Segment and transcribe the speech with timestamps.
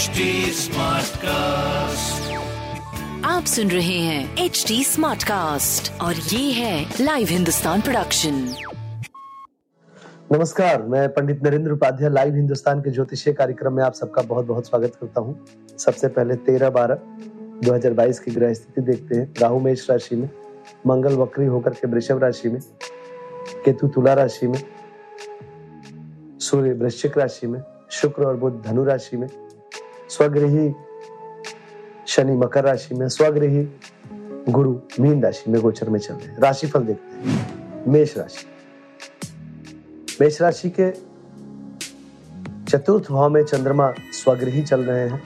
[0.00, 0.24] HD
[0.56, 2.28] Smartcast.
[3.26, 8.34] आप सुन रहे हैं एच डी स्मार्ट कास्ट और ये है लाइव हिंदुस्तान प्रोडक्शन
[10.32, 14.66] नमस्कार मैं पंडित नरेंद्र उपाध्याय लाइव हिंदुस्तान के ज्योतिषीय कार्यक्रम में आप सबका बहुत बहुत
[14.66, 15.34] स्वागत करता हूँ।
[15.78, 17.02] सबसे पहले तेरह बारह
[17.66, 20.28] 2022 की ग्रह स्थिति देखते हैं। राहु मेष राशि में
[20.86, 22.60] मंगल वक्री होकर के वृषभ राशि में
[23.64, 24.62] केतु तुला राशि में
[26.48, 27.62] सूर्य वृश्चिक राशि में
[28.00, 29.28] शुक्र और बुध धनु राशि में
[30.10, 30.70] स्वगृही
[32.08, 33.62] शनि मकर राशि में स्वगृही
[34.48, 38.46] गुरु मीन राशि में गोचर में चल रहे हैं राशिफल देखते हैं मेष राशि
[40.20, 40.90] मेष राशि के
[42.70, 45.22] चतुर्थ भाव में चंद्रमा स्वगृही चल रहे हैं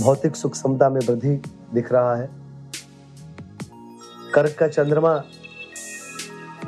[0.00, 1.40] भौतिक सुख समता में वृद्धि
[1.74, 2.28] दिख रहा है
[4.34, 5.16] कर्क का चंद्रमा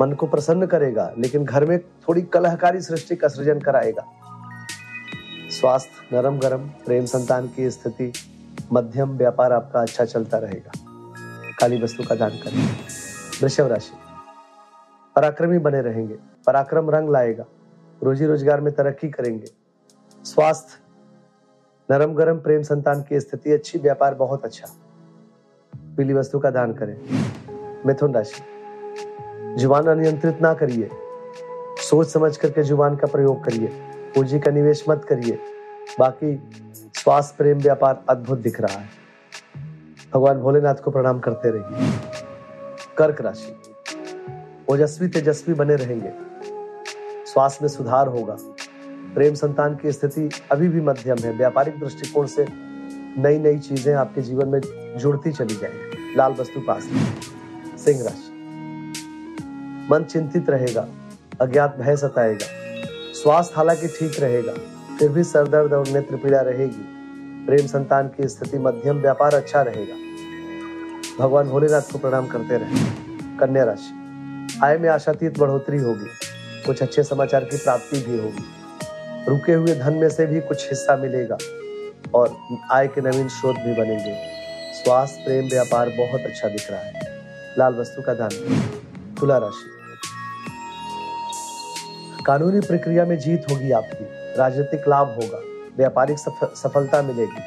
[0.01, 4.24] मन को प्रसन्न करेगा लेकिन घर में थोड़ी कलहकारी सृष्टि का सृजन कराएगा
[5.65, 8.13] स्वास्थ्य, नरम गरम, प्रेम संतान की स्थिति,
[8.73, 10.71] मध्यम व्यापार आपका अच्छा चलता रहेगा।
[11.61, 12.77] काली वस्तु का दान करें।
[13.43, 13.93] वृषभ राशि।
[15.17, 16.15] पराक्रमी बने रहेंगे।
[16.47, 17.45] पराक्रम रंग लाएगा।
[18.03, 19.47] रोजी रोज़गार में तरक्की करेंगे।
[20.25, 20.79] स्वास्थ्य,
[21.91, 24.67] नरम गरम, प्रेम संतान की स्थिति, अच्छी व्यापार, बहुत अच्छा।
[25.97, 27.01] पीली वस्तु का दान करें।
[27.87, 28.43] मिथुन राशि।
[29.57, 30.91] ज़ुबान अनियंत्रित ना करिए।
[31.79, 33.67] सोच समझ करके ज़ुबान का प्रयोग करिए।
[34.15, 35.39] पूंजी का निवेश मत करिए।
[36.01, 36.51] बाकी
[36.95, 38.89] स्वास्थ्य प्रेम व्यापार अद्भुत दिख रहा है।
[40.15, 41.93] भगवान भोलेनाथ को प्रणाम करते रहिए।
[42.99, 43.57] कर्क राशि।
[44.69, 46.13] ओजस्वी तेजस्वी बने रहेंगे।
[47.27, 48.37] स्वास्थ्य में सुधार होगा।
[49.15, 52.47] प्रेम संतान की स्थिति अभी भी मध्यम है। व्यापारिक दृष्टिकोण से
[53.19, 54.61] नई नई चीज़ें आपके जीवन में
[54.97, 56.83] जुड़ती चली जाएँगी। लाल वस्तु पास।
[57.85, 58.33] सिंह राशि।
[59.91, 60.89] मन चिंतित रहेगा।
[61.41, 62.47] अज्ञात भय सताएगा।
[63.13, 64.53] स्वास्थ्य हालाँकि ठीक रहेगा।
[64.99, 66.95] फिर भी सरदर्द और नेत्र पीड़ा रहेगी।
[67.47, 69.95] प्रेम संतान की स्थिति मध्यम, व्यापार अच्छा रहेगा।
[71.19, 73.05] भगवान भोलेनाथ को प्रणाम करते रहे।
[73.39, 73.91] कन्या राशि,
[74.65, 76.07] आय में आशातीत बढ़ोतरी होगी।
[76.67, 78.45] कुछ अच्छे समाचार की प्राप्ति भी होगी।
[79.29, 81.39] रुके हुए धन में से भी कुछ हिस्सा मिलेगा
[82.15, 82.39] और
[82.73, 84.15] आय के नवीन स्रोत भी बनेंगे।
[84.75, 87.01] स्वास्थ्य, प्रेम, व्यापार बहुत अच्छा दिख रहा है।
[87.59, 88.31] लाल वस्तु का दान।
[89.21, 89.71] तुला राशि।
[92.27, 94.04] कानूनी प्रक्रिया में जीत होगी आपकी।
[94.39, 95.39] राजनीतिक लाभ होगा
[95.77, 97.41] व्यापारिक सफ, सफलता मिलेगी।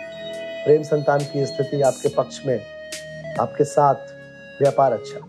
[0.65, 2.59] प्रेम संतान की स्थिति आपके पक्ष में
[3.39, 4.15] आपके साथ
[4.61, 5.19] व्यापार अच्छा।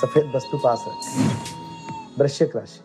[0.00, 2.80] सफ़ेद वस्तु पास रखें। वृश्चिक राशि।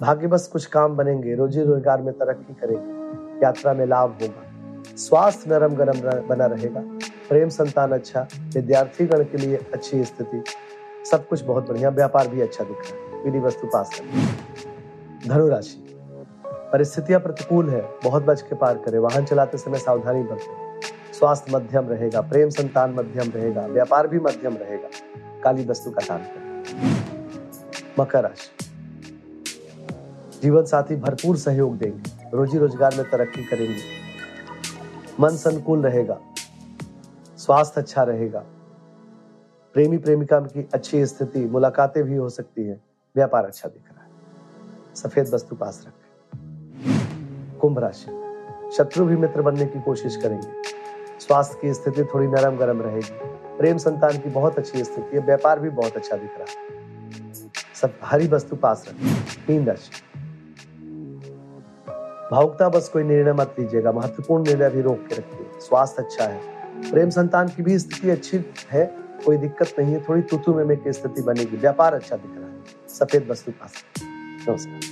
[0.00, 5.50] भाग्य बस कुछ काम बनेंगे रोजी रोज़गार में तरक्की करेंगे यात्रा में लाभ होगा। स्वास्थ्य
[5.50, 6.80] नरम गरम बना रहेगा।
[7.28, 10.42] प्रेम संतान अच्छा विद्यार्थी गण के लिए अच्छी स्थिति।
[11.10, 15.48] सब कुछ बहुत बढ़िया व्यापार भी अच्छा दिख रहा है। पीली वस्तु पास करें धनु
[15.48, 15.91] राशि।
[16.72, 21.88] परिस्थितियाँ प्रतिकूल है, बहुत बच के पार करें, वाहन चलाते समय सावधानी बरतें। स्वास्थ्य मध्यम
[21.88, 24.88] रहेगा, प्रेम संतान मध्यम रहेगा, व्यापार भी मध्यम रहेगा।
[25.44, 26.62] काली वस्तु का दान करें।
[28.00, 28.50] मकर राशि।
[30.42, 33.82] जीवन साथी भरपूर सहयोग देंगे, रोजी रोज़गार में तरक्की करेंगे।
[35.20, 36.18] मन संकुल रहेगा,
[37.38, 38.44] स्वास्थ्य अच्छा रहेगा।
[39.74, 42.80] प्रेमी प्रेमिका की अच्छी स्थिति, मुलाकातें भी हो सकती है,
[43.16, 46.01] व्यापार अच्छा दिख रहा है। सफ़ेद वस्तु पास रखें।
[47.62, 48.18] कुंभ राशि।
[48.76, 50.48] शत्रु भी मित्र बनने की कोशिश करेंगे।
[51.20, 53.18] स्वास्थ्य की स्थिति थोड़ी नरम गरम रहेगी।
[53.58, 56.56] प्रेम संतान की बहुत अच्छी स्थिति है, व्यापार भी बहुत अच्छा दिख रहा है।
[57.74, 59.90] सब हरी वस्तु पास रखें। तीन राशि।
[62.32, 66.40] भावुकता बस कोई निर्णय मत लीजिएगा, महत्वपूर्ण निर्णय भी रोक के रखिए। स्वास्थ्य अच्छा है।
[66.90, 68.96] प्रेम संतान की भी स्थिति अच्छी है,
[69.26, 72.58] कोई दिक्कत नहीं है, थोड़ी तुतु में की स्थिति बनेगी। व्यापार अच्छा दिख रहा है।
[72.88, 73.72] सफ़ेद वस्तु पास
[74.48, 74.91] नमस्कार।